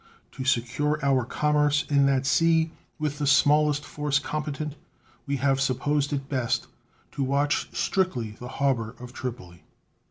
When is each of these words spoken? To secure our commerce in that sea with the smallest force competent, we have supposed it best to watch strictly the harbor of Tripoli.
To 0.31 0.43
secure 0.43 0.97
our 1.03 1.25
commerce 1.25 1.85
in 1.87 2.07
that 2.07 2.25
sea 2.25 2.71
with 2.97 3.19
the 3.19 3.27
smallest 3.27 3.85
force 3.85 4.17
competent, 4.17 4.73
we 5.27 5.35
have 5.35 5.61
supposed 5.61 6.11
it 6.11 6.27
best 6.27 6.65
to 7.11 7.21
watch 7.23 7.69
strictly 7.71 8.31
the 8.31 8.47
harbor 8.47 8.95
of 8.99 9.13
Tripoli. 9.13 9.61